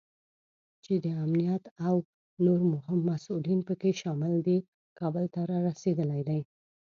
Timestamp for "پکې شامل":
3.67-4.33